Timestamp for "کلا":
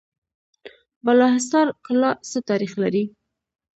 1.85-2.11